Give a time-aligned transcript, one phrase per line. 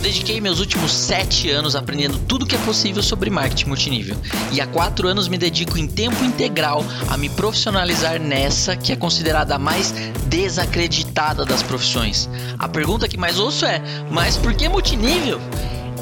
[0.00, 4.16] Eu dediquei meus últimos sete anos aprendendo tudo que é possível sobre marketing multinível.
[4.50, 8.96] E há quatro anos me dedico em tempo integral a me profissionalizar nessa que é
[8.96, 9.92] considerada a mais
[10.24, 12.30] desacreditada das profissões.
[12.58, 15.38] A pergunta que mais ouço é: mas por que multinível?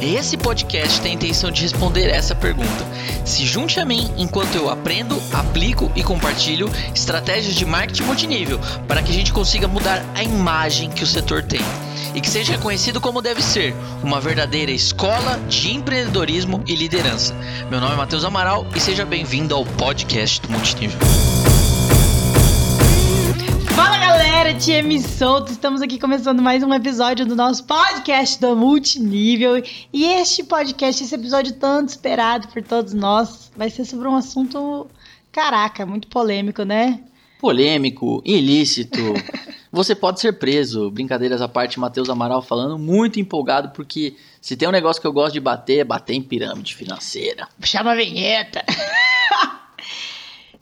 [0.01, 2.87] Esse podcast tem a intenção de responder essa pergunta.
[3.25, 9.03] Se junte a mim enquanto eu aprendo, aplico e compartilho estratégias de marketing multinível para
[9.03, 11.61] que a gente consiga mudar a imagem que o setor tem
[12.15, 17.35] e que seja reconhecido como deve ser, uma verdadeira escola de empreendedorismo e liderança.
[17.69, 20.99] Meu nome é Matheus Amaral e seja bem-vindo ao podcast do Multinível.
[23.79, 29.63] Fala galera, TM Solto, estamos aqui começando mais um episódio do nosso podcast do Multinível.
[29.93, 34.89] E este podcast, esse episódio tanto esperado por todos nós, vai ser sobre um assunto,
[35.31, 36.99] caraca, muito polêmico, né?
[37.41, 38.99] polêmico, ilícito.
[39.71, 40.91] Você pode ser preso.
[40.91, 45.13] Brincadeiras à parte, Matheus Amaral falando, muito empolgado, porque se tem um negócio que eu
[45.13, 47.47] gosto de bater, é bater em pirâmide financeira.
[47.63, 48.65] Chama a vinheta.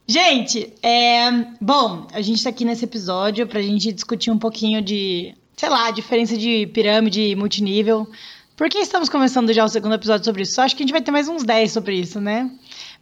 [0.06, 5.34] gente, é, bom, a gente tá aqui nesse episódio pra gente discutir um pouquinho de,
[5.56, 8.08] sei lá, a diferença de pirâmide e multinível.
[8.56, 10.60] Por que estamos começando já o segundo episódio sobre isso?
[10.60, 12.50] Acho que a gente vai ter mais uns 10 sobre isso, né?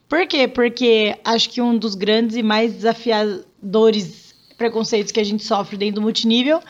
[0.08, 0.48] Por quê?
[0.48, 5.96] Porque acho que um dos grandes e mais desafiadores preconceitos que a gente sofre dentro
[5.96, 6.61] do multinível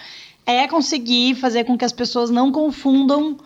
[0.46, 3.38] é conseguir fazer com que as pessoas não confundam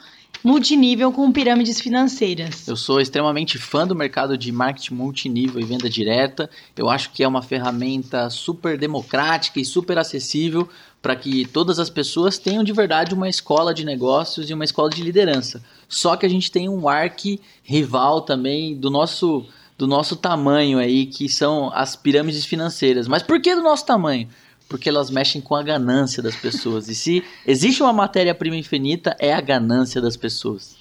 [0.42, 2.66] multinível com pirâmides financeiras.
[2.68, 6.48] Eu sou extremamente fã do mercado de marketing multinível e venda direta.
[6.76, 10.68] Eu acho que é uma ferramenta super democrática e super acessível
[11.00, 14.90] para que todas as pessoas tenham de verdade uma escola de negócios e uma escola
[14.90, 15.62] de liderança.
[15.88, 21.06] Só que a gente tem um arque rival também do nosso do nosso tamanho aí,
[21.06, 23.06] que são as pirâmides financeiras.
[23.06, 24.28] Mas por que do nosso tamanho?
[24.68, 26.88] Porque elas mexem com a ganância das pessoas.
[26.88, 30.76] E se existe uma matéria-prima infinita, é a ganância das pessoas.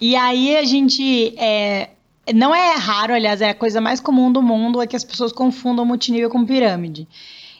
[0.00, 1.34] E aí a gente.
[1.38, 1.90] É,
[2.34, 5.32] não é raro, aliás, é a coisa mais comum do mundo é que as pessoas
[5.32, 7.08] confundam multinível com pirâmide.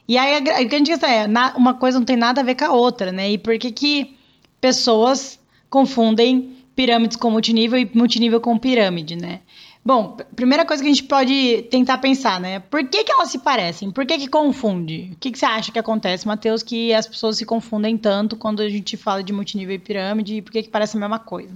[0.08, 2.64] E aí a, grande questão é: na, uma coisa não tem nada a ver com
[2.64, 3.30] a outra, né?
[3.30, 4.16] E por que, que
[4.60, 5.38] pessoas
[5.68, 9.40] confundem pirâmides com multinível e multinível com pirâmide, né?
[9.86, 12.58] Bom, primeira coisa que a gente pode tentar pensar, né?
[12.58, 13.88] Por que, que elas se parecem?
[13.88, 15.12] Por que, que confunde?
[15.12, 18.60] O que, que você acha que acontece, Matheus, que as pessoas se confundem tanto quando
[18.62, 20.38] a gente fala de multinível e pirâmide?
[20.38, 21.54] E por que, que parece a mesma coisa?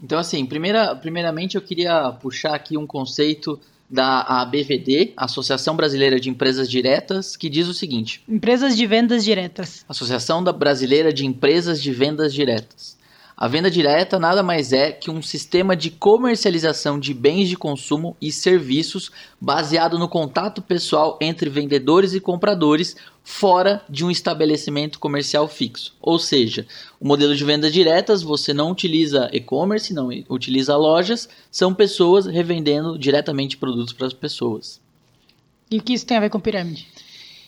[0.00, 3.58] Então, assim, primeira, primeiramente eu queria puxar aqui um conceito
[3.90, 9.84] da ABVD, Associação Brasileira de Empresas Diretas, que diz o seguinte: Empresas de Vendas Diretas.
[9.88, 12.99] Associação da Brasileira de Empresas de Vendas Diretas.
[13.40, 18.14] A venda direta nada mais é que um sistema de comercialização de bens de consumo
[18.20, 25.48] e serviços baseado no contato pessoal entre vendedores e compradores fora de um estabelecimento comercial
[25.48, 25.96] fixo.
[26.02, 26.66] Ou seja,
[27.00, 32.98] o modelo de vendas diretas você não utiliza e-commerce, não utiliza lojas, são pessoas revendendo
[32.98, 34.82] diretamente produtos para as pessoas.
[35.70, 36.86] E o que isso tem a ver com pirâmide?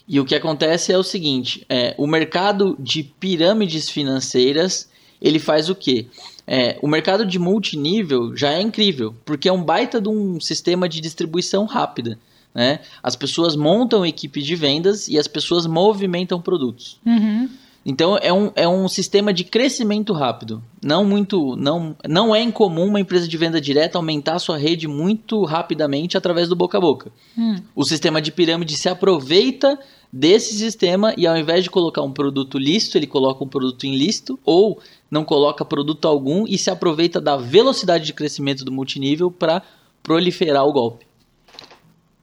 [0.09, 4.91] E o que acontece é o seguinte: é, o mercado de pirâmides financeiras
[5.22, 6.06] ele faz o quê?
[6.47, 10.88] É, o mercado de multinível já é incrível, porque é um baita de um sistema
[10.88, 12.19] de distribuição rápida.
[12.53, 12.81] Né?
[13.03, 16.99] As pessoas montam equipe de vendas e as pessoas movimentam produtos.
[17.06, 17.49] Uhum.
[17.84, 20.62] Então é um, é um sistema de crescimento rápido.
[20.83, 24.87] Não muito, não, não é incomum uma empresa de venda direta aumentar a sua rede
[24.87, 27.10] muito rapidamente através do boca a boca.
[27.37, 27.56] Hum.
[27.75, 29.78] O sistema de pirâmide se aproveita
[30.12, 34.39] desse sistema e ao invés de colocar um produto lícito, ele coloca um produto ilícito
[34.45, 34.81] ou
[35.11, 39.62] não coloca produto algum e se aproveita da velocidade de crescimento do multinível para
[40.03, 41.06] proliferar o golpe.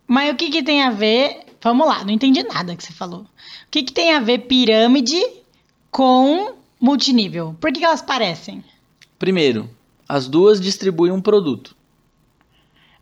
[0.07, 1.45] Mas o que, que tem a ver?
[1.61, 3.21] Vamos lá, não entendi nada que você falou.
[3.21, 3.27] O
[3.71, 5.21] que, que tem a ver pirâmide
[5.89, 7.55] com multinível?
[7.59, 8.63] Por que, que elas parecem?
[9.17, 9.69] Primeiro,
[10.07, 11.75] as duas distribuem um produto.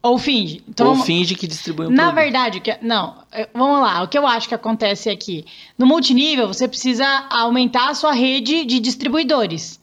[0.08, 0.64] Ou finge.
[0.68, 2.16] Então, Ou finge que distribui um Na produto.
[2.16, 2.78] verdade, que...
[2.82, 3.16] não.
[3.54, 4.04] Vamos lá.
[4.04, 5.46] O que eu acho que acontece aqui.
[5.78, 9.80] No multinível, você precisa aumentar a sua rede de distribuidores.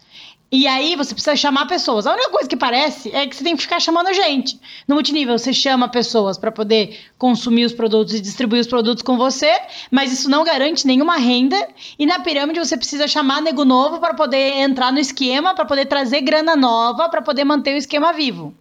[0.52, 2.06] E aí você precisa chamar pessoas.
[2.06, 4.56] A única coisa que parece é que você tem que ficar chamando gente.
[4.87, 9.16] No multinível, você chama pessoas para poder consumir os produtos e distribuir os produtos com
[9.16, 9.50] você,
[9.90, 11.56] mas isso não garante nenhuma renda.
[11.99, 15.87] E na pirâmide você precisa chamar nego novo para poder entrar no esquema, para poder
[15.87, 18.54] trazer grana nova, para poder manter o esquema vivo.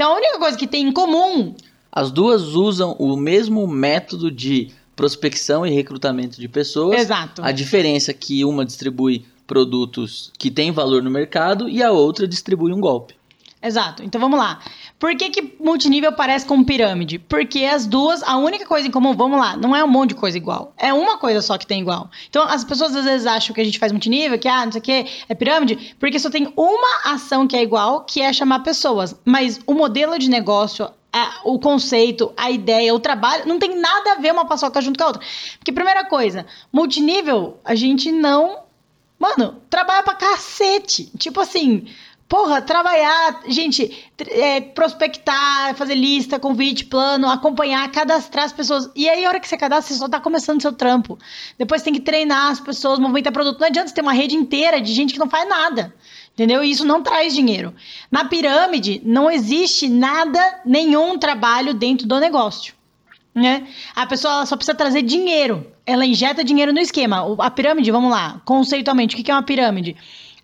[0.00, 1.54] Então a única coisa que tem em comum.
[1.92, 6.98] As duas usam o mesmo método de prospecção e recrutamento de pessoas.
[6.98, 7.42] Exato.
[7.44, 12.26] A diferença é que uma distribui produtos que têm valor no mercado e a outra
[12.26, 13.14] distribui um golpe.
[13.62, 14.02] Exato.
[14.02, 14.58] Então vamos lá.
[14.98, 17.18] Por que, que multinível parece com pirâmide?
[17.18, 20.14] Porque as duas, a única coisa em comum, vamos lá, não é um monte de
[20.14, 20.72] coisa igual.
[20.78, 22.10] É uma coisa só que tem igual.
[22.28, 24.78] Então, as pessoas às vezes acham que a gente faz multinível, que, ah, não sei
[24.78, 28.60] o que, é pirâmide, porque só tem uma ação que é igual, que é chamar
[28.60, 29.14] pessoas.
[29.26, 34.12] Mas o modelo de negócio, a, o conceito, a ideia, o trabalho, não tem nada
[34.12, 35.22] a ver uma paçoca junto com a outra.
[35.58, 38.60] Porque, primeira coisa, multinível, a gente não.
[39.18, 41.10] Mano, trabalha pra cacete.
[41.18, 41.86] Tipo assim,
[42.30, 48.88] Porra, trabalhar, gente, é, prospectar, fazer lista, convite, plano, acompanhar, cadastrar as pessoas.
[48.94, 51.18] E aí, a hora que você cadastra, você só tá começando seu trampo.
[51.58, 53.58] Depois tem que treinar as pessoas, movimentar produto.
[53.58, 55.92] Não adianta você ter uma rede inteira de gente que não faz nada.
[56.32, 56.62] Entendeu?
[56.62, 57.74] E isso não traz dinheiro.
[58.12, 62.74] Na pirâmide, não existe nada, nenhum trabalho dentro do negócio.
[63.34, 63.66] Né?
[63.92, 65.66] A pessoa só precisa trazer dinheiro.
[65.84, 67.26] Ela injeta dinheiro no esquema.
[67.40, 69.96] A pirâmide, vamos lá, conceitualmente, o que é uma pirâmide?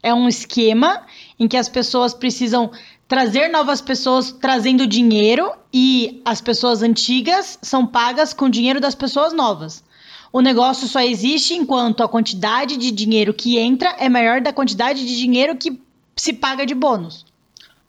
[0.03, 1.05] É um esquema
[1.39, 2.71] em que as pessoas precisam
[3.09, 9.33] trazer novas pessoas trazendo dinheiro e as pessoas antigas são pagas com dinheiro das pessoas
[9.33, 9.85] novas.
[10.33, 15.07] O negócio só existe enquanto a quantidade de dinheiro que entra é maior da quantidade
[15.07, 15.81] de dinheiro que
[16.17, 17.25] se paga de bônus.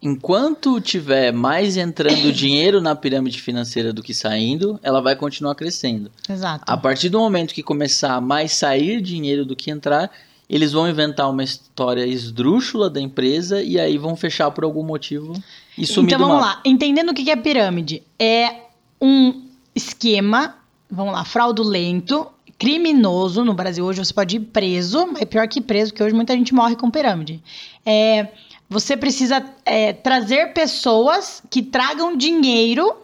[0.01, 6.11] Enquanto tiver mais entrando dinheiro na pirâmide financeira do que saindo, ela vai continuar crescendo.
[6.29, 6.63] Exato.
[6.67, 10.11] A partir do momento que começar a mais sair dinheiro do que entrar,
[10.49, 15.33] eles vão inventar uma história esdrúxula da empresa e aí vão fechar por algum motivo
[15.77, 18.61] e sumir Então vamos lá, entendendo o que é pirâmide, é
[19.01, 19.43] um
[19.75, 20.55] esquema,
[20.89, 22.27] vamos lá, fraudulento,
[22.57, 23.43] criminoso.
[23.43, 26.53] No Brasil hoje você pode ir preso, é pior que preso, porque hoje muita gente
[26.53, 27.43] morre com pirâmide.
[27.85, 28.29] É,
[28.69, 32.95] você precisa é, trazer pessoas que tragam dinheiro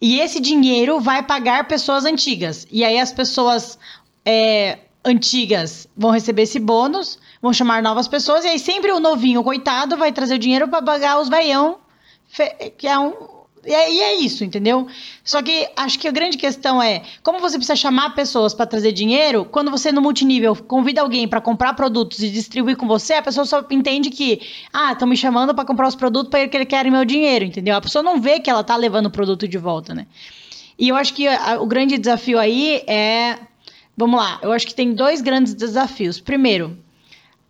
[0.00, 2.66] e esse dinheiro vai pagar pessoas antigas.
[2.70, 3.78] E aí as pessoas
[4.24, 9.42] é, antigas vão receber esse bônus, vão chamar novas pessoas, e aí sempre o novinho,
[9.42, 11.78] coitado, vai trazer o dinheiro para pagar os veião,
[12.76, 13.38] que é um.
[13.66, 14.86] E é, e é isso, entendeu?
[15.24, 18.92] Só que acho que a grande questão é como você precisa chamar pessoas para trazer
[18.92, 19.44] dinheiro.
[19.44, 23.44] Quando você no multinível convida alguém para comprar produtos e distribuir com você, a pessoa
[23.44, 24.40] só entende que,
[24.72, 27.74] ah, estão me chamando para comprar os produtos porque eles querem meu dinheiro, entendeu?
[27.74, 30.06] A pessoa não vê que ela tá levando o produto de volta, né?
[30.78, 33.36] E eu acho que a, o grande desafio aí é
[33.98, 36.20] Vamos lá, eu acho que tem dois grandes desafios.
[36.20, 36.78] Primeiro,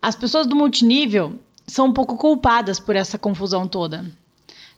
[0.01, 4.03] as pessoas do multinível são um pouco culpadas por essa confusão toda.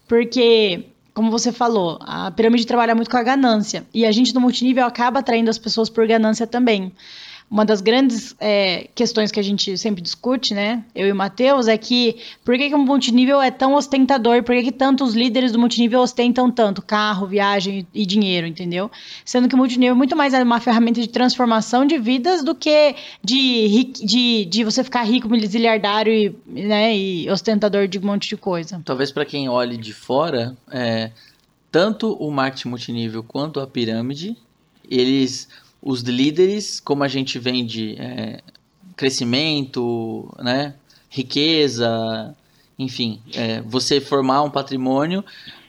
[0.06, 3.88] Porque, como você falou, a pirâmide trabalha muito com a ganância.
[3.94, 6.92] E a gente do multinível acaba atraindo as pessoas por ganância também
[7.52, 10.86] uma das grandes é, questões que a gente sempre discute, né?
[10.96, 12.16] Eu e o Matheus, é que
[12.46, 14.42] por que, que o multinível é tão ostentador?
[14.42, 18.90] Por que, que tantos líderes do multinível ostentam tanto carro, viagem e dinheiro, entendeu?
[19.26, 22.96] Sendo que o multinível é muito mais uma ferramenta de transformação de vidas do que
[23.22, 28.38] de, de, de você ficar rico, miliziliardário e, né, e ostentador de um monte de
[28.38, 28.82] coisa.
[28.86, 31.12] Talvez para quem olhe de fora, é,
[31.70, 34.38] tanto o marketing multinível quanto a pirâmide,
[34.90, 35.50] eles
[35.82, 38.42] os líderes, como a gente vende é,
[38.96, 40.76] crescimento, né,
[41.10, 42.36] riqueza,
[42.78, 45.24] enfim, é, você formar um patrimônio,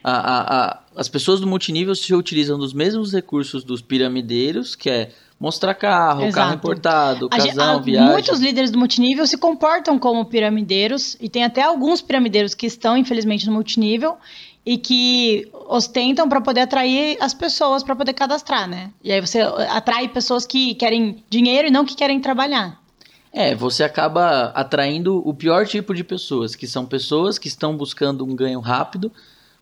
[0.05, 4.91] a, a, a, as pessoas do multinível se utilizam dos mesmos recursos dos piramideiros, que
[4.91, 5.11] é
[5.43, 6.35] mostrar carro, Exato.
[6.37, 8.13] carro importado, casão, a- viagem.
[8.13, 12.97] Muitos líderes do multinível se comportam como piramideiros, e tem até alguns piramideiros que estão,
[12.97, 14.17] infelizmente, no multinível
[14.65, 18.93] e que ostentam para poder atrair as pessoas para poder cadastrar, né?
[19.03, 22.81] E aí você atrai pessoas que querem dinheiro e não que querem trabalhar.
[23.33, 28.25] É, você acaba atraindo o pior tipo de pessoas, que são pessoas que estão buscando
[28.25, 29.11] um ganho rápido,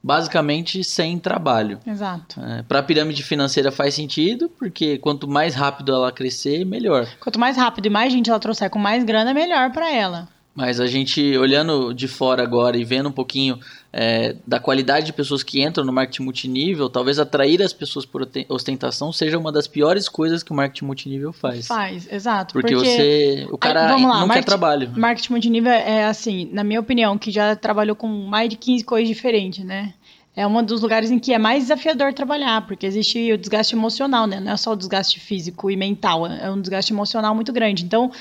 [0.02, 1.78] basicamente sem trabalho.
[1.86, 2.40] Exato.
[2.66, 7.06] Para a pirâmide financeira faz sentido, porque quanto mais rápido ela crescer, melhor.
[7.20, 10.28] Quanto mais rápido e mais gente ela trouxer com mais grana, melhor para ela.
[10.54, 13.58] Mas a gente, olhando de fora agora e vendo um pouquinho
[13.92, 18.28] é, da qualidade de pessoas que entram no marketing multinível, talvez atrair as pessoas por
[18.48, 21.66] ostentação seja uma das piores coisas que o marketing multinível faz.
[21.66, 22.52] Faz, exato.
[22.52, 23.48] Porque, você.
[23.50, 24.92] O cara vamos lá, não quer marketing- trabalho.
[24.96, 29.08] Marketing multinível é assim, na minha opinião, que já trabalhou com mais de 15 coisas
[29.08, 29.94] diferentes, né?
[30.36, 34.28] É um dos lugares em que é mais desafiador trabalhar, porque existe o desgaste emocional,
[34.28, 34.38] né?
[34.38, 37.84] Não é só o desgaste físico e mental, é um desgaste emocional muito grande.
[37.84, 38.12] Então,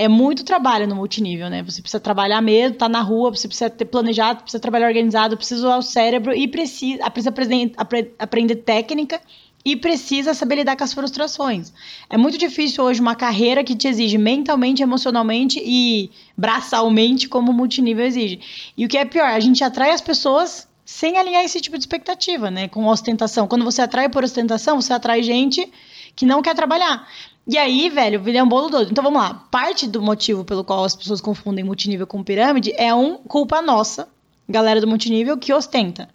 [0.00, 1.62] é muito trabalho no multinível, né?
[1.62, 5.60] Você precisa trabalhar mesmo, tá na rua, você precisa ter planejado, precisa trabalhar organizado, precisa
[5.66, 9.20] usar o cérebro e precisa, precisa aprender, apre- aprender técnica
[9.62, 11.70] e precisa saber lidar com as frustrações.
[12.08, 17.54] É muito difícil hoje uma carreira que te exige mentalmente, emocionalmente e braçalmente como o
[17.54, 18.72] multinível exige.
[18.78, 21.82] E o que é pior, a gente atrai as pessoas sem alinhar esse tipo de
[21.82, 22.68] expectativa, né?
[22.68, 23.46] Com ostentação.
[23.46, 25.70] Quando você atrai por ostentação, você atrai gente
[26.16, 27.06] que não quer trabalhar.
[27.50, 28.92] E aí, velho, vira um bolo doido.
[28.92, 29.34] Então vamos lá.
[29.50, 34.06] Parte do motivo pelo qual as pessoas confundem multinível com pirâmide é um culpa nossa,
[34.48, 36.08] galera do multinível, que ostenta.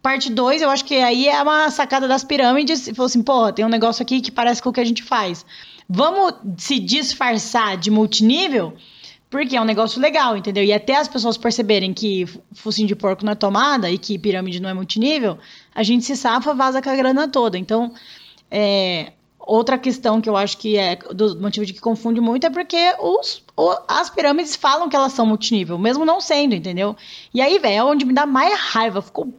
[0.00, 2.86] parte 2, eu acho que aí é uma sacada das pirâmides.
[2.86, 5.02] E falou assim, porra, tem um negócio aqui que parece com o que a gente
[5.02, 5.44] faz.
[5.88, 8.74] Vamos se disfarçar de multinível,
[9.28, 10.62] porque é um negócio legal, entendeu?
[10.62, 14.60] E até as pessoas perceberem que focinho de porco não é tomada e que pirâmide
[14.60, 15.38] não é multinível,
[15.74, 17.58] a gente se safa, vaza com a grana toda.
[17.58, 17.92] Então,
[18.48, 19.12] é,
[19.48, 22.94] outra questão que eu acho que é do motivo de que confunde muito é porque
[23.00, 26.94] os, o, as pirâmides falam que elas são multinível, mesmo não sendo, entendeu?
[27.32, 29.00] E aí, velho, é onde me dá mais raiva.
[29.00, 29.32] Ficou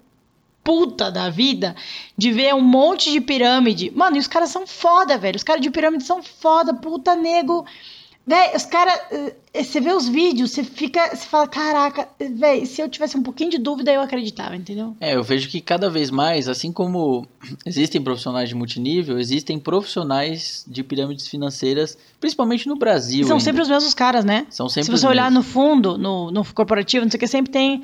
[0.64, 1.76] puta da vida
[2.18, 3.92] de ver um monte de pirâmide.
[3.96, 5.36] Mano, e os caras são foda, velho.
[5.36, 7.66] Os caras de pirâmide são foda, puta nego.
[8.30, 8.94] Véi, os caras.
[9.12, 11.10] Eh, você vê os vídeos, você fica.
[11.10, 14.96] Você fala, caraca, véi, se eu tivesse um pouquinho de dúvida, eu acreditava, entendeu?
[15.00, 17.26] É, eu vejo que cada vez mais, assim como
[17.66, 23.24] existem profissionais de multinível, existem profissionais de pirâmides financeiras, principalmente no Brasil.
[23.24, 23.44] São ainda.
[23.44, 24.46] sempre os mesmos caras, né?
[24.52, 25.48] São sempre Se você olhar mesmos.
[25.48, 27.84] no fundo, no, no corporativo, não sei o que, sempre tem.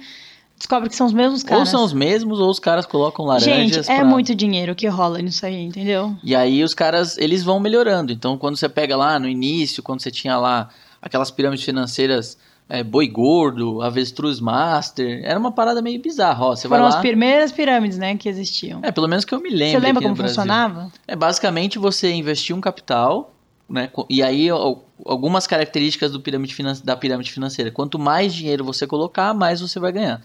[0.57, 1.59] Descobre que são os mesmos caras.
[1.59, 3.75] Ou são os mesmos, ou os caras colocam laranjas.
[3.75, 6.15] Gente, é pra- muito dinheiro que rola nisso aí, entendeu?
[6.23, 8.11] E aí os caras, eles vão melhorando.
[8.13, 10.69] Então, quando você pega lá no início, quando você tinha lá
[11.01, 12.37] aquelas pirâmides financeiras,
[12.69, 16.45] é, boi gordo, avestruz master, era uma parada meio bizarra.
[16.45, 16.95] Ó, você Foram vai lá...
[16.97, 18.79] as primeiras pirâmides, né, que existiam.
[18.81, 19.79] É, pelo menos que eu me lembro.
[19.81, 20.91] Você lembra como funcionava?
[21.07, 23.35] É basicamente você investir um capital,
[23.69, 23.89] né?
[24.09, 27.69] E aí al- algumas características do pirâmide da pirâmide financeira.
[27.71, 30.21] Quanto mais dinheiro você colocar, mais você vai ganhar.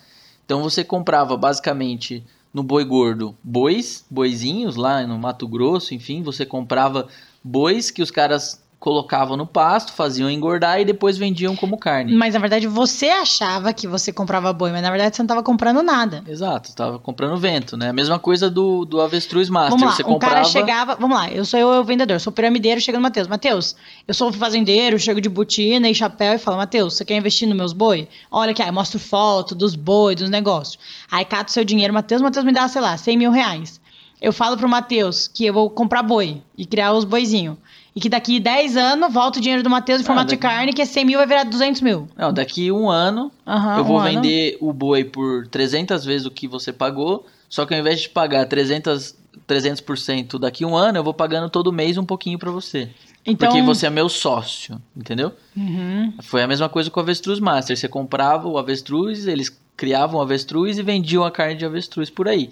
[0.51, 6.45] Então você comprava basicamente no boi gordo bois, boizinhos lá no Mato Grosso, enfim, você
[6.45, 7.07] comprava
[7.45, 12.15] bois que os caras colocavam no pasto, faziam engordar e depois vendiam como carne.
[12.15, 15.43] Mas na verdade você achava que você comprava boi, mas na verdade você não estava
[15.43, 16.25] comprando nada.
[16.27, 17.91] Exato, tava comprando vento, né?
[17.91, 19.73] A mesma coisa do, do avestruz master.
[19.73, 20.95] Vamos lá, você um comprava cara chegava.
[20.97, 23.29] Vamos lá, eu sou eu, eu vendedor, sou piramideiro, chega no Matheus.
[23.29, 23.77] Matheus,
[24.09, 27.57] eu sou fazendeiro, chego de botina e chapéu e falo, Matheus, você quer investir nos
[27.57, 28.09] meus boi?
[28.31, 30.79] Olha aqui, aí eu mostro foto dos boi, dos negócios.
[31.11, 33.79] Aí cato seu dinheiro, Matheus, Matheus me dá, sei lá, 100 mil reais.
[34.23, 37.57] Eu falo pro Matheus que eu vou comprar boi e criar os boizinhos.
[37.95, 40.55] E que daqui 10 anos volta o dinheiro do Matheus em formato de Ah, daqui-
[40.57, 42.09] carne, que é 100 mil vai virar 200 mil.
[42.17, 44.09] Não, daqui um ano Aham, eu vou um ano.
[44.23, 48.09] vender o boi por 300 vezes o que você pagou, só que ao invés de
[48.09, 49.15] pagar 300,
[49.47, 52.89] 300% daqui um ano, eu vou pagando todo mês um pouquinho pra você.
[53.27, 55.33] Então, Porque você é meu sócio, entendeu?
[55.57, 56.15] Uhum.
[56.23, 57.77] Foi a mesma coisa com o avestruz master.
[57.77, 62.29] Você comprava o avestruz, eles criavam o avestruz e vendiam a carne de avestruz por
[62.29, 62.51] aí.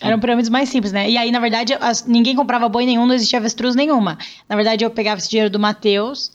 [0.00, 1.10] Eram pirâmides mais simples, né?
[1.10, 4.16] E aí, na verdade, as- ninguém comprava boi nenhum, não existia avestruz nenhuma.
[4.48, 6.32] Na verdade, eu pegava esse dinheiro do Matheus.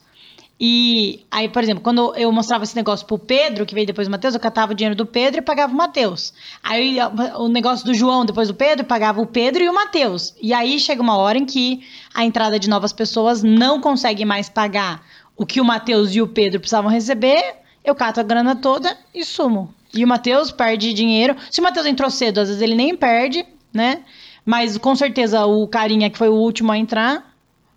[0.58, 4.12] E aí, por exemplo, quando eu mostrava esse negócio pro Pedro, que veio depois do
[4.12, 6.34] Matheus, eu catava o dinheiro do Pedro e pagava o Matheus.
[6.64, 6.98] Aí
[7.38, 10.34] o negócio do João, depois do Pedro, pagava o Pedro e o Matheus.
[10.42, 11.82] E aí chega uma hora em que
[12.14, 15.04] a entrada de novas pessoas não consegue mais pagar
[15.36, 17.56] o que o Matheus e o Pedro precisavam receber.
[17.84, 19.74] Eu cato a grana toda e sumo.
[19.94, 21.36] E o Matheus perde dinheiro.
[21.52, 23.46] Se o Matheus entrou cedo, às vezes ele nem perde,
[23.76, 24.02] né?
[24.44, 27.36] Mas com certeza o carinha que foi o último a entrar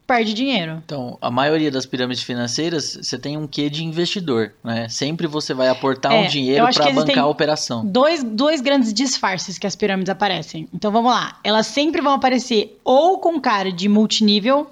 [0.08, 0.82] perde dinheiro.
[0.86, 4.88] Então, a maioria das pirâmides financeiras, você tem um quê de investidor, né?
[4.88, 7.84] Sempre você vai aportar É, um dinheiro para bancar a operação.
[7.84, 10.66] Dois, dois grandes disfarces que as pirâmides aparecem.
[10.72, 11.38] Então vamos lá.
[11.44, 14.70] Elas sempre vão aparecer ou com cara de multinível,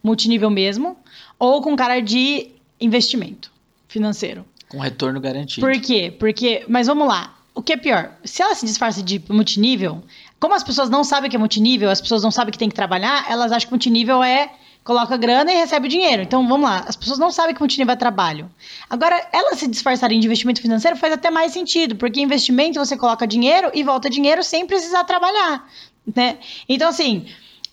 [0.00, 0.96] multinível mesmo,
[1.40, 2.48] ou com cara de
[2.80, 3.50] investimento
[3.88, 4.44] financeiro.
[4.68, 5.66] Com retorno garantido.
[5.66, 6.14] Por quê?
[6.16, 7.34] Porque, mas vamos lá.
[7.52, 8.12] O que é pior?
[8.24, 10.04] Se ela se disfarça de multinível,
[10.40, 12.74] como as pessoas não sabem que é multinível, as pessoas não sabem que tem que
[12.74, 14.50] trabalhar, elas acham que multinível é
[14.84, 16.22] coloca grana e recebe dinheiro.
[16.22, 16.82] Então, vamos lá.
[16.88, 18.50] As pessoas não sabem que multinível é trabalho.
[18.88, 23.26] Agora, elas se disfarçarem de investimento financeiro faz até mais sentido, porque investimento você coloca
[23.26, 25.68] dinheiro e volta dinheiro sem precisar trabalhar,
[26.16, 26.38] né?
[26.66, 27.26] Então, assim,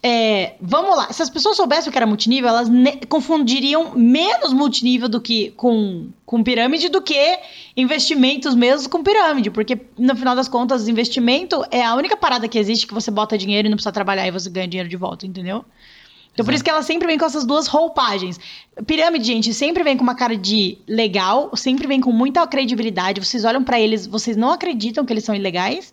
[0.07, 1.11] é, vamos lá.
[1.11, 2.69] Se as pessoas soubessem o que era multinível, elas
[3.09, 7.39] confundiriam menos multinível do que com, com pirâmide do que
[7.75, 9.49] investimentos mesmo com pirâmide.
[9.49, 13.35] Porque, no final das contas, investimento é a única parada que existe que você bota
[13.35, 15.65] dinheiro e não precisa trabalhar e você ganha dinheiro de volta, entendeu?
[16.33, 16.55] Então, por Exato.
[16.55, 18.39] isso que ela sempre vem com essas duas roupagens.
[18.85, 23.25] Pirâmide, gente, sempre vem com uma cara de legal, sempre vem com muita credibilidade.
[23.25, 25.91] Vocês olham pra eles, vocês não acreditam que eles são ilegais.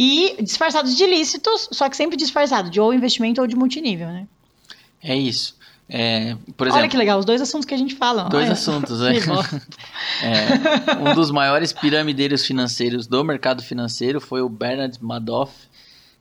[0.00, 4.28] E disfarçados de ilícitos, só que sempre disfarçado de ou investimento ou de multinível, né?
[5.02, 5.58] É isso.
[5.90, 8.24] É, exemplo, Olha que legal, os dois assuntos que a gente fala.
[8.24, 8.52] dois Olha.
[8.52, 9.60] assuntos, bosta.
[10.22, 15.52] É, um dos maiores piramideiros financeiros do mercado financeiro foi o Bernard Madoff,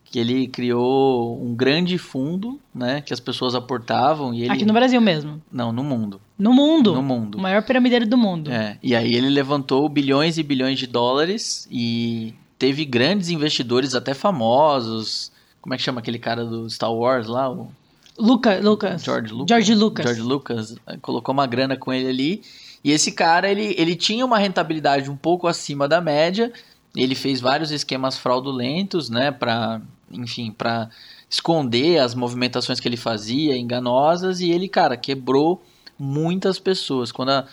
[0.05, 4.73] que ele criou um grande fundo, né, que as pessoas aportavam e ele Aqui no
[4.73, 5.41] Brasil mesmo.
[5.51, 6.93] não, no mundo, No mundo.
[6.93, 7.37] no mundo.
[7.37, 8.49] O maior piramideiro do mundo.
[8.49, 14.13] É, e aí ele levantou bilhões e bilhões de dólares e teve grandes investidores até
[14.13, 15.31] famosos.
[15.61, 17.49] Como é que chama aquele cara do Star Wars lá?
[17.51, 17.71] O
[18.17, 19.03] Luca, Lucas.
[19.03, 19.49] George Lucas.
[19.49, 20.05] George Lucas.
[20.05, 22.41] George Lucas eh, colocou uma grana com ele ali.
[22.83, 26.51] E esse cara, ele, ele tinha uma rentabilidade um pouco acima da média.
[26.95, 30.89] Ele fez vários esquemas fraudulentos, né, para, enfim, para
[31.29, 35.61] esconder as movimentações que ele fazia, enganosas, e ele, cara, quebrou
[35.99, 37.11] muitas pessoas.
[37.11, 37.45] Quando a,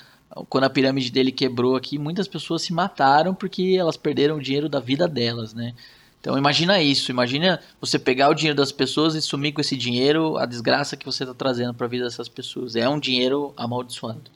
[0.48, 4.68] quando a pirâmide dele quebrou aqui, muitas pessoas se mataram porque elas perderam o dinheiro
[4.68, 5.74] da vida delas, né?
[6.20, 10.38] Então imagina isso, imagina você pegar o dinheiro das pessoas e sumir com esse dinheiro,
[10.38, 12.74] a desgraça que você está trazendo para a vida dessas pessoas.
[12.74, 14.30] É um dinheiro amaldiçoado.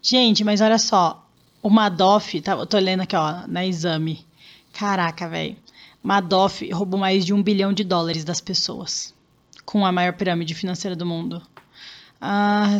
[0.00, 1.26] Gente, mas olha só,
[1.60, 4.24] o Madoff, tá, eu tô lendo aqui, ó, na exame.
[4.72, 5.56] Caraca, velho.
[6.02, 9.12] Madoff roubou mais de um bilhão de dólares das pessoas.
[9.64, 11.42] Com a maior pirâmide financeira do mundo.
[12.20, 12.76] Ah,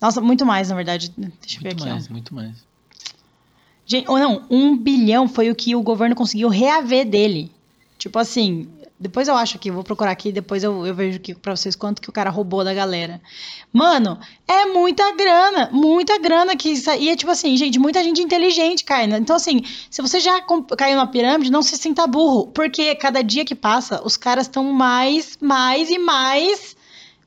[0.00, 1.12] nossa, muito mais, na verdade.
[1.16, 1.90] Deixa eu ver Muito aqui.
[1.92, 2.12] mais, ó.
[2.12, 2.64] muito mais.
[3.86, 7.52] Gente, ou não, um bilhão foi o que o governo conseguiu reaver dele.
[7.98, 11.54] Tipo assim, depois eu acho aqui, vou procurar aqui, depois eu, eu vejo aqui pra
[11.54, 13.20] vocês quanto que o cara roubou da galera.
[13.72, 18.22] Mano, é muita grana, muita grana que isso aí é tipo assim, gente, muita gente
[18.22, 19.06] inteligente cai.
[19.06, 19.18] né?
[19.18, 20.40] Então assim, se você já
[20.76, 24.64] caiu na pirâmide, não se sinta burro, porque cada dia que passa, os caras estão
[24.72, 26.74] mais, mais e mais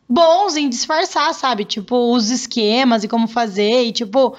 [0.07, 1.65] bons em disfarçar, sabe?
[1.65, 4.35] Tipo, os esquemas e como fazer e tipo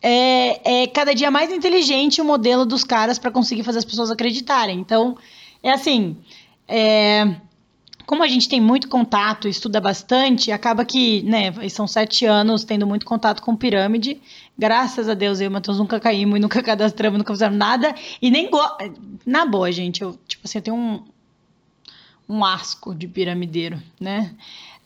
[0.00, 4.10] é, é cada dia mais inteligente o modelo dos caras para conseguir fazer as pessoas
[4.10, 4.78] acreditarem.
[4.80, 5.16] Então,
[5.62, 6.16] é assim,
[6.66, 7.36] é,
[8.04, 12.86] como a gente tem muito contato, estuda bastante, acaba que, né, são sete anos tendo
[12.86, 14.20] muito contato com pirâmide.
[14.58, 17.94] Graças a Deus, eu e o Matheus nunca caímos, e nunca cadastramos, nunca fizemos nada.
[18.20, 18.60] E nem go...
[19.24, 21.04] Na boa, gente, eu, tipo assim, eu tenho um,
[22.28, 24.34] um asco de piramideiro, né?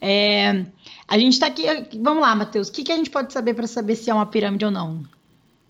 [0.00, 0.66] É,
[1.08, 1.64] a gente tá aqui.
[2.00, 2.68] Vamos lá, Matheus.
[2.68, 5.04] O que, que a gente pode saber para saber se é uma pirâmide ou não?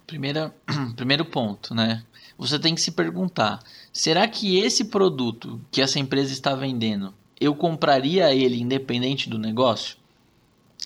[0.07, 0.55] Primeira,
[0.97, 2.03] primeiro ponto, né?
[2.39, 3.61] Você tem que se perguntar:
[3.93, 9.97] será que esse produto que essa empresa está vendendo, eu compraria ele independente do negócio?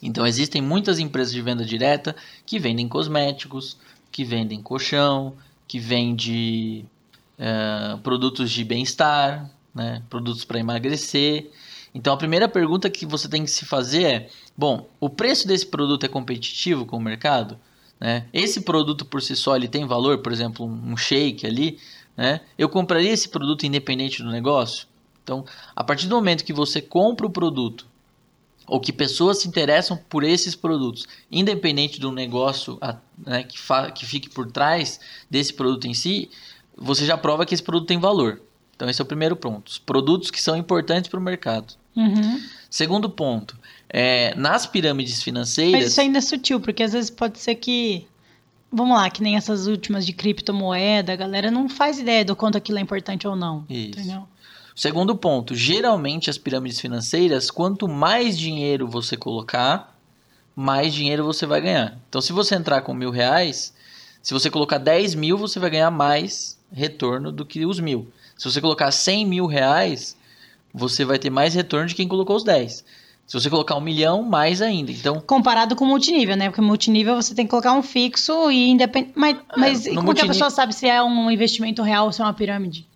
[0.02, 2.16] Então existem muitas empresas de venda direta
[2.46, 3.76] que vendem cosméticos,
[4.10, 5.34] que vendem colchão,
[5.68, 6.84] que vende
[7.38, 10.02] eh, produtos de bem-estar, né?
[10.08, 11.50] produtos para emagrecer.
[11.94, 15.66] Então a primeira pergunta que você tem que se fazer é: bom, o preço desse
[15.66, 17.58] produto é competitivo com o mercado?
[17.98, 18.26] Né?
[18.32, 21.78] Esse produto por si só ele tem valor, por exemplo, um shake ali,
[22.16, 22.40] né?
[22.56, 24.86] Eu compraria esse produto independente do negócio?
[25.22, 25.44] Então,
[25.76, 27.86] a partir do momento que você compra o produto
[28.66, 32.78] ou que pessoas se interessam por esses produtos, independente do negócio
[33.18, 33.58] né, que,
[33.94, 36.30] que fique por trás desse produto em si,
[36.76, 38.40] você já prova que esse produto tem valor.
[38.74, 39.68] Então, esse é o primeiro ponto.
[39.68, 41.74] Os produtos que são importantes para o mercado.
[41.96, 42.40] Uhum.
[42.68, 43.56] Segundo ponto,
[43.88, 45.72] é, nas pirâmides financeiras.
[45.82, 48.06] Mas isso ainda é sutil, porque às vezes pode ser que.
[48.72, 52.56] Vamos lá, que nem essas últimas de criptomoeda, a galera não faz ideia do quanto
[52.56, 53.64] aquilo é importante ou não.
[53.68, 53.98] Isso.
[53.98, 54.28] Entendeu?
[54.76, 59.98] Segundo ponto, geralmente as pirâmides financeiras, quanto mais dinheiro você colocar,
[60.54, 61.98] mais dinheiro você vai ganhar.
[62.08, 63.74] Então, se você entrar com mil reais,
[64.22, 68.10] se você colocar 10 mil, você vai ganhar mais retorno do que os mil.
[68.36, 70.16] Se você colocar 100 mil reais,
[70.72, 72.84] você vai ter mais retorno de quem colocou os 10.
[73.26, 74.90] Se você colocar um milhão, mais ainda.
[74.90, 76.48] Então, Comparado com multinível, né?
[76.48, 79.12] Porque multinível você tem que colocar um fixo e independente.
[79.14, 82.20] Mas, mas É, como que a pessoa sabe se é um investimento real ou se
[82.20, 82.88] é uma pirâmide?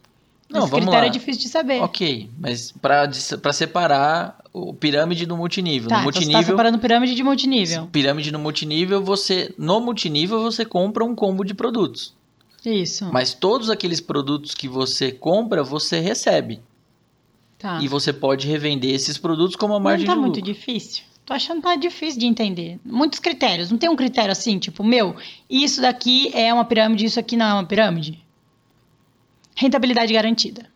[0.50, 1.06] Não, Esse vamos critério lá.
[1.06, 1.80] é difícil de saber.
[1.82, 5.88] ok, mas para separar o pirâmide do multinível.
[5.88, 7.87] Tá, no então você tá multinível, separando pirâmide de multinível.
[7.92, 12.12] pirâmide no multinível, você no multinível você compra um combo de produtos.
[12.64, 13.08] Isso.
[13.12, 16.60] Mas todos aqueles produtos que você compra, você recebe.
[17.64, 17.79] Tá.
[17.83, 20.53] E você pode revender esses produtos como a margem Não tá de muito lucro.
[20.53, 21.03] difícil.
[21.24, 22.79] Tô achando que tá difícil de entender.
[22.85, 23.70] Muitos critérios.
[23.70, 25.16] Não tem um critério assim, tipo, meu,
[25.48, 28.22] isso daqui é uma pirâmide, isso aqui não é uma pirâmide?
[29.57, 30.66] Rentabilidade garantida.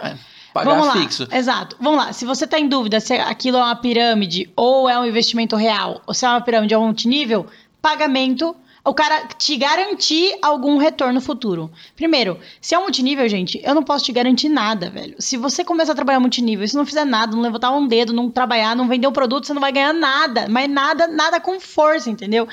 [0.00, 0.14] É,
[0.54, 0.92] pagar Vamos lá.
[1.02, 1.26] fixo.
[1.32, 1.76] Exato.
[1.80, 2.12] Vamos lá.
[2.12, 6.00] Se você tá em dúvida se aquilo é uma pirâmide ou é um investimento real,
[6.06, 7.46] ou se é uma pirâmide ou um multinível,
[7.82, 8.54] pagamento.
[8.88, 11.70] O cara te garantir algum retorno futuro.
[11.94, 15.14] Primeiro, se é um multinível, gente, eu não posso te garantir nada, velho.
[15.18, 18.30] Se você começar a trabalhar multinível se não fizer nada, não levantar um dedo, não
[18.30, 20.46] trabalhar, não vender um produto, você não vai ganhar nada.
[20.48, 22.48] Mas nada, nada com força, entendeu?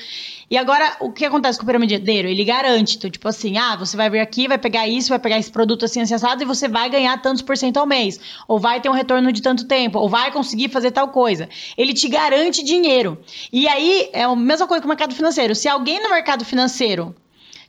[0.49, 2.27] E agora, o que acontece com o piramideiro?
[2.27, 5.39] Ele garante, então, tipo assim, ah, você vai vir aqui, vai pegar isso, vai pegar
[5.39, 8.19] esse produto assim, acessado, e você vai ganhar tantos por cento ao mês.
[8.47, 11.49] Ou vai ter um retorno de tanto tempo, ou vai conseguir fazer tal coisa.
[11.77, 13.17] Ele te garante dinheiro.
[13.51, 15.55] E aí, é a mesma coisa que o mercado financeiro.
[15.55, 17.15] Se alguém no mercado financeiro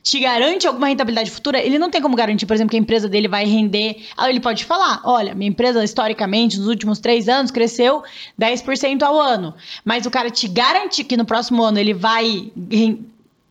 [0.09, 3.09] te garante alguma rentabilidade futura, ele não tem como garantir, por exemplo, que a empresa
[3.09, 4.05] dele vai render.
[4.15, 8.01] Aí ele pode falar: olha, minha empresa, historicamente, nos últimos três anos, cresceu
[8.39, 9.53] 10% ao ano.
[9.83, 12.49] Mas o cara te garante que no próximo ano ele vai,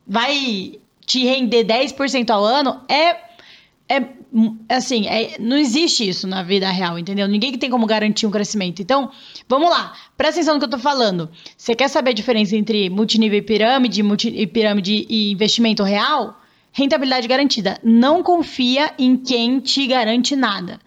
[0.06, 3.26] vai te render 10% ao ano é.
[3.88, 4.02] É
[4.68, 7.28] assim, é- não existe isso na vida real, entendeu?
[7.28, 8.82] Ninguém que tem como garantir um crescimento.
[8.82, 9.12] Então,
[9.48, 11.30] vamos lá, presta atenção no que eu tô falando.
[11.56, 16.36] Você quer saber a diferença entre multinível e pirâmide, multi, e pirâmide e investimento real?
[16.76, 17.78] Rentabilidade garantida.
[17.82, 20.78] Não confia em quem te garante nada.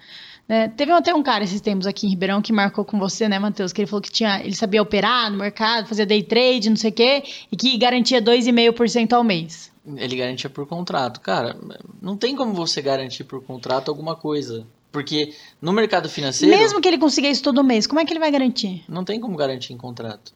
[0.48, 0.68] Né?
[0.68, 3.74] Teve até um cara esses tempos aqui em Ribeirão que marcou com você, né, Matheus?
[3.74, 6.92] Que ele falou que tinha, ele sabia operar no mercado, fazia day trade, não sei
[6.92, 9.72] o quê, e que garantia 2,5% ao mês.
[9.96, 11.20] Ele garantia por contrato.
[11.22, 11.58] Cara,
[12.00, 14.68] não tem como você garantir por contrato alguma coisa.
[14.92, 16.56] Porque no mercado financeiro.
[16.56, 18.84] Mesmo que ele consiga isso todo mês, como é que ele vai garantir?
[18.88, 20.34] Não tem como garantir em contrato.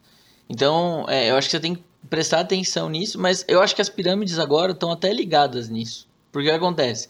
[0.48, 3.82] Então, é, eu acho que você tem que prestar atenção nisso, mas eu acho que
[3.82, 6.06] as pirâmides agora estão até ligadas nisso.
[6.30, 7.08] Porque o que acontece?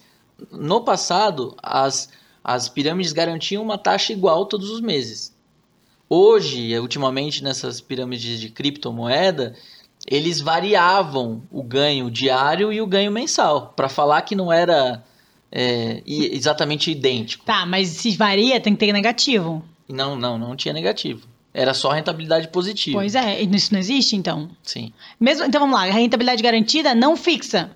[0.50, 2.08] No passado, as,
[2.42, 5.34] as pirâmides garantiam uma taxa igual todos os meses.
[6.08, 9.54] Hoje, ultimamente, nessas pirâmides de criptomoeda,
[10.06, 15.02] eles variavam o ganho diário e o ganho mensal, para falar que não era
[15.50, 17.44] é, exatamente idêntico.
[17.44, 19.64] Tá, mas se varia, tem que ter negativo.
[19.88, 21.26] Não, não, não tinha negativo.
[21.54, 22.98] Era só rentabilidade positiva.
[22.98, 24.50] Pois é, isso não existe, então?
[24.60, 24.92] Sim.
[25.20, 27.70] Mesmo, então vamos lá, rentabilidade garantida não fixa.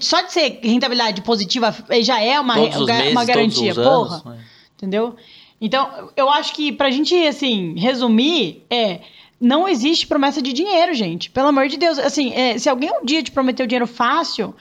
[0.00, 2.78] Só de ser rentabilidade positiva já é uma, meses,
[3.10, 3.90] uma garantia, porra.
[3.90, 4.38] Anos, né?
[4.76, 5.16] Entendeu?
[5.60, 9.00] Então, eu acho que pra gente, assim, resumir, é.
[9.38, 11.28] Não existe promessa de dinheiro, gente.
[11.28, 11.98] Pelo amor de Deus.
[11.98, 14.54] Assim, é, se alguém um dia te prometeu dinheiro fácil,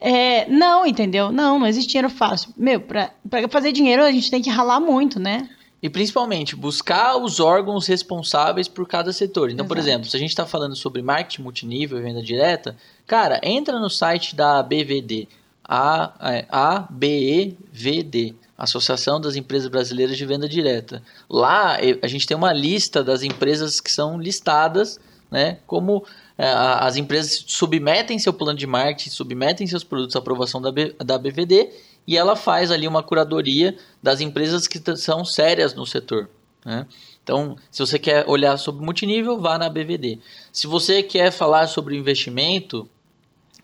[0.00, 1.30] é, não, entendeu?
[1.30, 2.50] Não, não existe dinheiro fácil.
[2.56, 5.50] Meu, pra, pra fazer dinheiro a gente tem que ralar muito, né?
[5.82, 9.50] E principalmente, buscar os órgãos responsáveis por cada setor.
[9.50, 9.68] Então, Exato.
[9.68, 13.80] por exemplo, se a gente está falando sobre marketing multinível e venda direta, cara, entra
[13.80, 15.26] no site da BVD,
[15.64, 21.02] a, é, a ABEVD, Associação das Empresas Brasileiras de Venda Direta.
[21.28, 26.04] Lá a gente tem uma lista das empresas que são listadas, né, como
[26.38, 30.94] é, as empresas submetem seu plano de marketing, submetem seus produtos à aprovação da, B,
[31.04, 31.70] da BVD
[32.06, 36.28] e ela faz ali uma curadoria das empresas que são sérias no setor.
[36.64, 36.86] Né?
[37.22, 40.18] Então, se você quer olhar sobre multinível, vá na BVD.
[40.52, 42.88] Se você quer falar sobre investimento,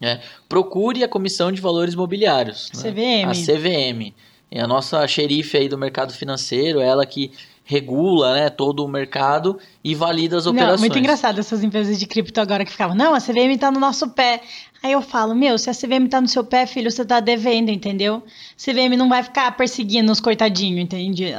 [0.01, 2.71] né, procure a Comissão de Valores Mobiliários.
[2.71, 2.95] CVM.
[2.97, 3.25] Né?
[3.25, 4.15] A CVM.
[4.51, 7.33] É a nossa xerife aí do mercado financeiro, ela que
[7.69, 10.81] regula né, todo o mercado e valida as operações.
[10.81, 13.79] Não, muito engraçado essas empresas de cripto agora que ficavam, não, a CVM está no
[13.79, 14.41] nosso pé.
[14.83, 17.69] Aí eu falo, meu, se a CVM está no seu pé, filho, você está devendo,
[17.69, 18.23] entendeu?
[18.57, 21.33] CVM não vai ficar perseguindo os coitadinhos, entende?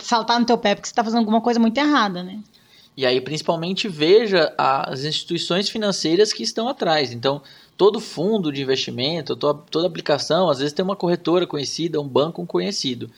[0.00, 2.38] Saltar no teu pé porque você está fazendo alguma coisa muito errada, né?
[2.96, 7.12] E aí, principalmente, veja as instituições financeiras que estão atrás.
[7.12, 7.42] Então,
[7.76, 12.46] todo fundo de investimento, toda, toda aplicação, às vezes tem uma corretora conhecida, um banco
[12.46, 13.10] conhecido.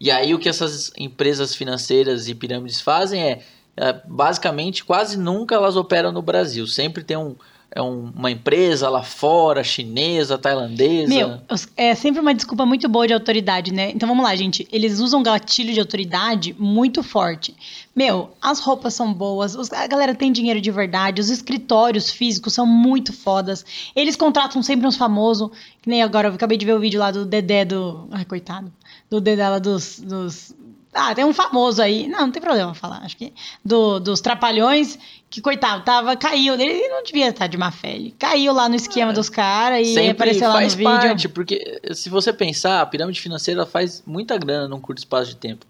[0.00, 3.42] E aí o que essas empresas financeiras e pirâmides fazem é,
[3.76, 6.66] é basicamente, quase nunca elas operam no Brasil.
[6.66, 7.36] Sempre tem um,
[7.72, 11.08] é um, uma empresa lá fora, chinesa, tailandesa.
[11.08, 11.40] Meu,
[11.76, 13.92] é sempre uma desculpa muito boa de autoridade, né?
[13.92, 14.66] Então vamos lá, gente.
[14.72, 17.54] Eles usam gatilho de autoridade muito forte.
[17.94, 22.66] Meu, as roupas são boas, a galera tem dinheiro de verdade, os escritórios físicos são
[22.66, 23.64] muito fodas.
[23.94, 27.10] Eles contratam sempre uns famosos, que nem agora, eu acabei de ver o vídeo lá
[27.10, 28.08] do Dedé do.
[28.10, 28.72] Ai, coitado.
[29.08, 30.54] Do Dedé lá dos, dos
[30.92, 32.08] ah, tem um famoso aí.
[32.08, 32.98] Não, não tem problema falar.
[33.04, 33.32] Acho que.
[33.64, 34.98] Do, dos Trapalhões,
[35.28, 36.54] que, coitado, tava, caiu.
[36.54, 37.94] Ele não devia estar de má fé.
[37.94, 39.14] Ele caiu lá no esquema é.
[39.14, 40.84] dos caras e apareceu lá no vídeo.
[40.84, 45.30] faz parte, porque se você pensar, a pirâmide financeira faz muita grana num curto espaço
[45.30, 45.64] de tempo.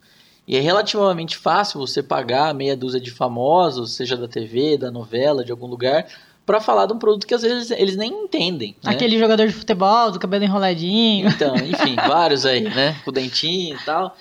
[0.48, 5.44] E é relativamente fácil você pagar meia dúzia de famosos, seja da TV, da novela,
[5.44, 6.06] de algum lugar,
[6.46, 8.74] para falar de um produto que às vezes eles nem entendem.
[8.82, 8.90] Né?
[8.90, 11.28] Aquele jogador de futebol, do cabelo enroladinho.
[11.28, 12.96] Então, enfim, vários aí, né?
[13.04, 14.16] Com dentinho e tal.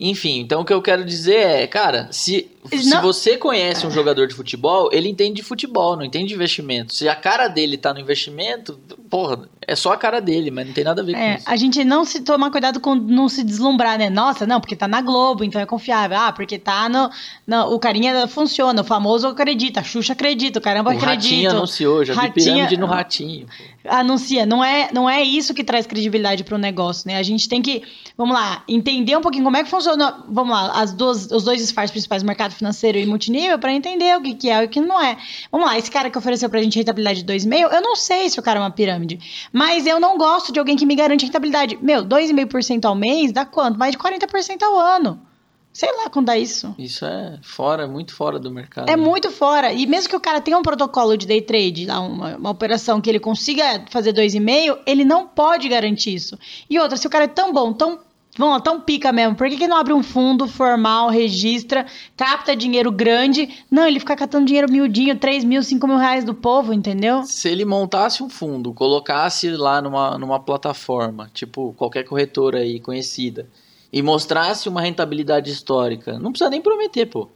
[0.00, 4.26] Enfim, então o que eu quero dizer é, cara, se, se você conhece um jogador
[4.26, 6.94] de futebol, ele entende de futebol, não entende de investimento.
[6.94, 10.72] Se a cara dele tá no investimento, porra, é só a cara dele, mas não
[10.72, 11.50] tem nada a ver é, com isso.
[11.50, 14.08] A gente não se toma cuidado com não se deslumbrar, né?
[14.08, 16.16] Nossa, não, porque tá na Globo, então é confiável.
[16.16, 17.10] Ah, porque tá no.
[17.46, 21.12] no o carinha funciona, o famoso acredita, a Xuxa acredita, o caramba o acredita.
[21.12, 23.46] O Ratinho anunciou, já ratinha, vi pirâmide no Ratinho.
[23.46, 23.79] Pô.
[23.86, 27.16] Anuncia, não é, não é isso que traz credibilidade pro negócio, né?
[27.16, 27.82] A gente tem que,
[28.16, 31.60] vamos lá, entender um pouquinho como é que funciona vamos lá, as duas, os dois
[31.60, 34.80] disfarces principais, mercado financeiro e multinível, para entender o que, que é e o que
[34.80, 35.16] não é.
[35.50, 38.38] Vamos lá, esse cara que ofereceu pra gente rentabilidade de 2,5, eu não sei se
[38.38, 39.18] o cara é uma pirâmide,
[39.50, 41.78] mas eu não gosto de alguém que me garante rentabilidade.
[41.80, 43.78] Meu, 2,5% ao mês dá quanto?
[43.78, 45.29] Mais de 40% ao ano.
[45.72, 46.74] Sei lá quando dá isso.
[46.78, 48.88] Isso é fora, muito fora do mercado.
[48.88, 49.72] É muito fora.
[49.72, 53.08] E mesmo que o cara tenha um protocolo de day trade, uma, uma operação que
[53.08, 56.38] ele consiga fazer 2,5, ele não pode garantir isso.
[56.68, 58.00] E outra, se o cara é tão bom, tão
[58.38, 59.34] Vamos lá, tão pica mesmo.
[59.34, 61.84] Por que, que não abre um fundo formal, registra,
[62.16, 63.64] capta dinheiro grande?
[63.70, 67.24] Não, ele fica catando dinheiro miudinho, 3 mil, 5 mil reais do povo, entendeu?
[67.24, 73.48] Se ele montasse um fundo, colocasse lá numa, numa plataforma, tipo qualquer corretora aí conhecida,
[73.92, 77.28] e mostrasse uma rentabilidade histórica, não precisa nem prometer, pô.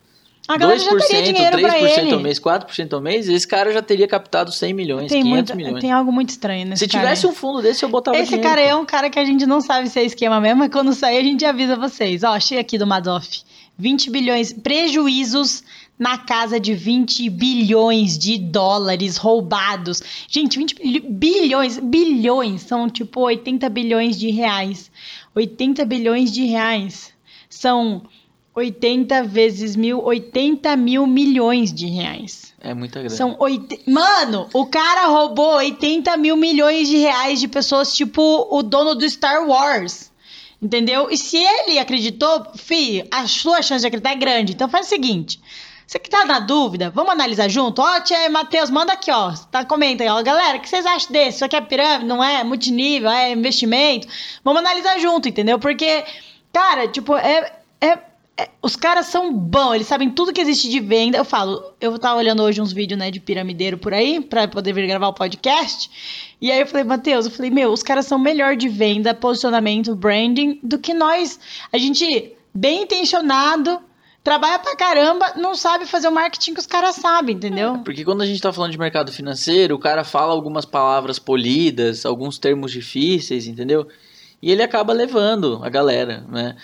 [0.46, 2.12] A galera já teria 2%, dinheiro pra 3% ele.
[2.12, 5.56] ao mês, 4% ao mês, esse cara já teria captado 100 milhões, Tem, 500 muito,
[5.56, 5.80] milhões.
[5.80, 8.46] tem algo muito estranho nesse Se cara tivesse um fundo desse, eu botava Esse dinheiro.
[8.46, 8.68] cara pô.
[8.68, 11.16] é um cara que a gente não sabe se é esquema mesmo, mas quando sair
[11.16, 12.22] a gente avisa vocês.
[12.22, 13.42] Ó, achei aqui do Madoff.
[13.78, 15.64] 20 bilhões, prejuízos
[15.98, 20.02] na casa de 20 bilhões de dólares roubados.
[20.28, 24.90] Gente, 20 bil- bilhões, bilhões, são tipo 80 bilhões de reais.
[25.34, 27.12] 80 bilhões de reais
[27.48, 28.02] são
[28.54, 32.54] 80 vezes mil, 80 mil milhões de reais.
[32.60, 33.14] É muita grana.
[33.14, 33.80] São oit...
[33.86, 39.08] Mano, o cara roubou 80 mil milhões de reais de pessoas, tipo o dono do
[39.08, 40.12] Star Wars.
[40.62, 41.10] Entendeu?
[41.10, 44.52] E se ele acreditou, fi, a sua chance de acreditar é grande.
[44.52, 45.38] Então faz o seguinte.
[45.86, 47.80] Você que tá na dúvida, vamos analisar junto?
[47.82, 49.32] Ó, tia Matheus, manda aqui, ó.
[49.50, 50.22] Tá, comenta aí, ó.
[50.22, 51.36] Galera, o que vocês acham desse?
[51.36, 52.42] Isso aqui é pirâmide, não é?
[52.42, 54.08] Multinível, é investimento?
[54.42, 55.58] Vamos analisar junto, entendeu?
[55.58, 56.04] Porque,
[56.52, 57.98] cara, tipo, é- é
[58.36, 61.16] é, os caras são bons, eles sabem tudo que existe de venda.
[61.16, 64.72] Eu falo, eu tava olhando hoje uns vídeos, né, de piramideiro por aí, pra poder
[64.72, 66.34] vir gravar o podcast.
[66.40, 69.94] E aí eu falei, Matheus, eu falei, meu, os caras são melhor de venda, posicionamento,
[69.94, 71.38] branding, do que nós.
[71.72, 73.80] A gente, bem intencionado,
[74.24, 77.78] trabalha pra caramba, não sabe fazer o marketing que os caras sabem, entendeu?
[77.84, 82.06] Porque quando a gente tá falando de mercado financeiro, o cara fala algumas palavras polidas,
[82.06, 83.86] alguns termos difíceis, entendeu?
[84.42, 86.56] E ele acaba levando a galera, né?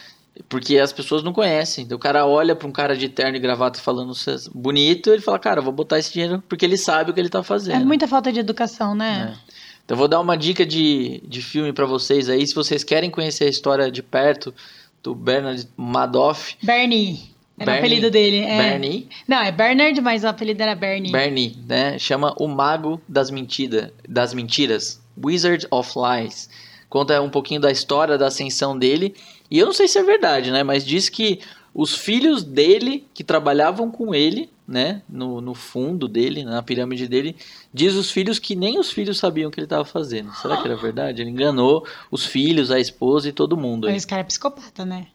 [0.48, 1.84] Porque as pessoas não conhecem.
[1.84, 5.20] Então o cara olha pra um cara de terno e gravata falando "Cê- bonito, ele
[5.20, 7.84] fala, cara, vou botar esse dinheiro porque ele sabe o que ele tá É, fazendo.
[7.86, 9.34] muita falta de educação, né?
[9.36, 9.50] É.
[9.84, 13.10] Então eu vou dar uma dica de, de filme pra vocês aí, se vocês querem
[13.10, 14.54] conhecer a história de perto
[15.02, 16.56] do Bernard Madoff.
[16.62, 17.29] Bernie.
[17.60, 18.38] Era Bernie- o apelido dele.
[18.38, 18.56] É.
[18.70, 21.12] Bernie, Não, é Bernard, mas o apelido era Bernie.
[21.12, 21.98] Bernie, né?
[21.98, 25.00] Chama O Mago das, mentira, das Mentiras.
[25.22, 26.48] Wizard of Lies.
[26.88, 29.14] Conta um pouquinho da história da ascensão dele.
[29.50, 30.62] E eu não sei se é verdade, né?
[30.62, 31.40] Mas diz que
[31.74, 35.02] os filhos dele, que trabalhavam com ele, né?
[35.08, 37.36] No, no fundo dele, na pirâmide dele,
[37.74, 40.32] diz os filhos que nem os filhos sabiam o que ele estava fazendo.
[40.36, 41.20] Será que era verdade?
[41.20, 43.86] Ele enganou os filhos, a esposa e todo mundo.
[43.86, 43.92] aí.
[43.92, 45.08] Mas esse cara é psicopata, né?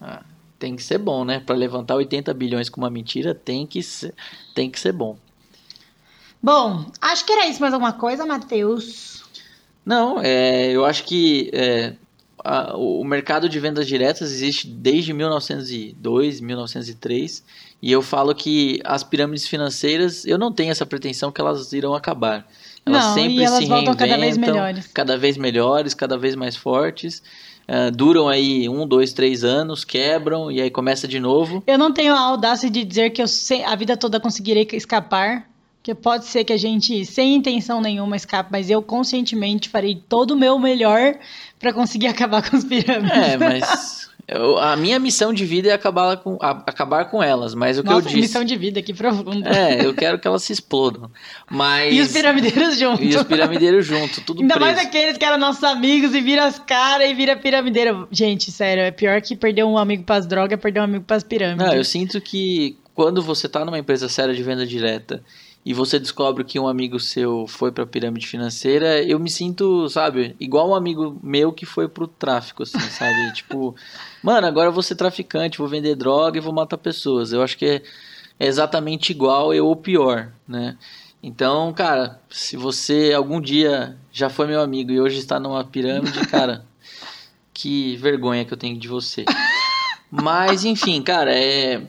[0.00, 0.22] Ah,
[0.58, 1.40] tem que ser bom, né?
[1.40, 4.14] Para levantar 80 bilhões com uma mentira, tem que ser,
[4.54, 5.16] tem que ser bom.
[6.42, 7.60] Bom, acho que era isso.
[7.60, 9.24] Mais alguma coisa, Matheus?
[9.84, 11.94] Não, é, eu acho que é,
[12.44, 17.44] a- o mercado de vendas diretas existe desde 1902, 1903,
[17.80, 21.94] e eu falo que as pirâmides financeiras, eu não tenho essa pretensão que elas irão
[21.94, 22.46] acabar.
[22.84, 24.86] Elas Não, sempre elas se voltam cada vez reinventam, melhores.
[24.88, 27.22] cada vez melhores, cada vez mais fortes.
[27.68, 31.62] É, duram aí um, dois, três anos, quebram e aí começa de novo.
[31.66, 33.26] Eu não tenho a audácia de dizer que eu
[33.66, 35.48] a vida toda conseguirei escapar.
[35.82, 40.32] Que pode ser que a gente, sem intenção nenhuma, escape, mas eu conscientemente farei todo
[40.32, 41.14] o meu melhor
[41.60, 43.16] pra conseguir acabar com as pirâmides.
[43.16, 47.54] É, mas eu- a minha missão de vida é acabar com, a- acabar com elas,
[47.54, 48.20] mas o que Nossa, eu disse.
[48.20, 49.48] missão de vida que profunda.
[49.50, 51.10] É, eu quero que elas se explodam.
[51.50, 51.94] Mas.
[51.94, 53.04] E os piramideiros juntos.
[53.04, 54.66] E os piramideiros junto, tudo Ainda preso.
[54.74, 58.08] mais aqueles que eram nossos amigos e vira as caras e vira piramideiro.
[58.10, 61.22] Gente, sério, é pior que perder um amigo pras drogas, é perder um amigo pras
[61.22, 61.66] pirâmides.
[61.66, 65.22] Não, eu sinto que quando você tá numa empresa séria de venda direta
[65.66, 70.36] e você descobre que um amigo seu foi pra pirâmide financeira, eu me sinto, sabe,
[70.38, 73.32] igual um amigo meu que foi pro tráfico, assim, sabe?
[73.32, 73.74] tipo,
[74.22, 77.32] mano, agora eu vou ser traficante, vou vender droga e vou matar pessoas.
[77.32, 77.82] Eu acho que é,
[78.38, 80.78] é exatamente igual eu ou pior, né?
[81.20, 86.20] Então, cara, se você algum dia já foi meu amigo e hoje está numa pirâmide,
[86.30, 86.64] cara,
[87.52, 89.24] que vergonha que eu tenho de você.
[90.08, 91.82] Mas, enfim, cara, é.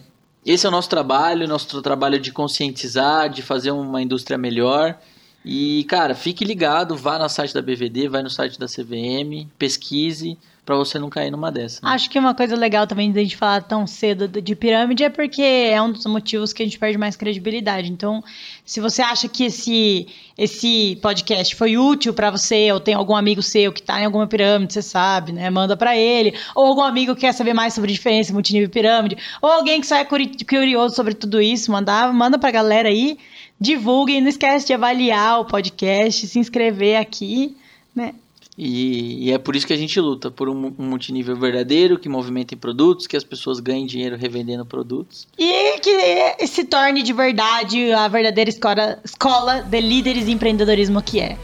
[0.48, 4.98] Esse é o nosso trabalho, nosso trabalho de conscientizar, de fazer uma indústria melhor.
[5.44, 10.38] E, cara, fique ligado, vá no site da BVD, vai no site da CVM, pesquise
[10.68, 11.80] pra você não cair numa dessa.
[11.82, 11.90] né?
[11.94, 15.10] Acho que uma coisa legal também de a gente falar tão cedo de pirâmide é
[15.10, 17.90] porque é um dos motivos que a gente perde mais credibilidade.
[17.90, 18.22] Então,
[18.66, 23.42] se você acha que esse, esse podcast foi útil pra você, ou tem algum amigo
[23.42, 25.50] seu que tá em alguma pirâmide, você sabe, né?
[25.50, 26.34] Manda pra ele.
[26.54, 29.18] Ou algum amigo que quer saber mais sobre diferença multinível e pirâmide.
[29.42, 33.18] Ou alguém que só é curi- curioso sobre tudo isso, manda, manda pra galera aí.
[33.58, 37.56] Divulguem, não esquece de avaliar o podcast, se inscrever aqui,
[37.96, 38.14] né?
[38.58, 42.10] E, e é por isso que a gente luta por um, um multinível verdadeiro, que
[42.10, 45.28] movimentem produtos, que as pessoas ganhem dinheiro revendendo produtos.
[45.38, 51.20] E que se torne de verdade a verdadeira escola, escola de líderes e empreendedorismo que
[51.20, 51.38] é.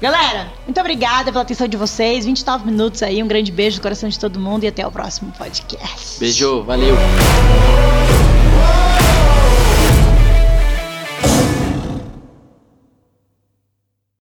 [0.00, 2.24] Galera, muito obrigada pela atenção de vocês.
[2.24, 5.32] 29 minutos aí, um grande beijo no coração de todo mundo e até o próximo
[5.32, 6.18] podcast.
[6.18, 6.96] Beijo, valeu!